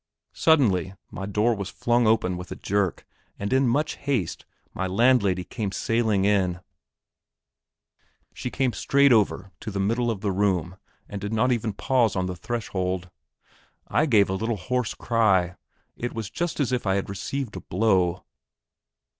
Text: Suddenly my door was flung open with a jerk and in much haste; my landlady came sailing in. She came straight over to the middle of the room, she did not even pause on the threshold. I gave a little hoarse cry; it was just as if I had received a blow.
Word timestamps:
Suddenly 0.33 0.95
my 1.11 1.27
door 1.27 1.53
was 1.53 1.69
flung 1.69 2.07
open 2.07 2.35
with 2.35 2.51
a 2.51 2.55
jerk 2.55 3.05
and 3.37 3.53
in 3.53 3.67
much 3.67 3.97
haste; 3.97 4.45
my 4.73 4.87
landlady 4.87 5.43
came 5.43 5.71
sailing 5.71 6.25
in. 6.25 6.59
She 8.33 8.49
came 8.49 8.73
straight 8.73 9.13
over 9.13 9.51
to 9.59 9.69
the 9.69 9.79
middle 9.79 10.09
of 10.09 10.21
the 10.21 10.31
room, 10.31 10.77
she 11.07 11.17
did 11.17 11.33
not 11.33 11.51
even 11.51 11.73
pause 11.73 12.15
on 12.15 12.25
the 12.25 12.35
threshold. 12.35 13.11
I 13.89 14.07
gave 14.07 14.27
a 14.27 14.33
little 14.33 14.57
hoarse 14.57 14.95
cry; 14.95 15.53
it 15.95 16.13
was 16.15 16.31
just 16.31 16.59
as 16.59 16.71
if 16.71 16.87
I 16.87 16.95
had 16.95 17.07
received 17.07 17.55
a 17.55 17.59
blow. 17.61 18.23